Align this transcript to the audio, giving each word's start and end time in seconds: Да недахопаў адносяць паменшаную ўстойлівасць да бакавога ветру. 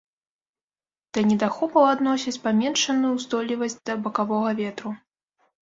Да 1.17 1.23
недахопаў 1.31 1.83
адносяць 1.93 2.35
паменшаную 2.47 3.13
ўстойлівасць 3.21 3.81
да 3.93 4.01
бакавога 4.09 4.59
ветру. 4.65 4.99